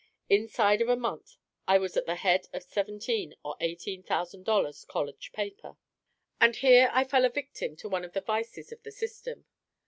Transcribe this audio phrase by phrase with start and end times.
[0.29, 4.83] Inside of a month I was at the head of seventeen or eighteen thousand dollars,
[4.83, 5.77] college paper.
[6.39, 9.45] And here I fell a victim to one of the vices of the system.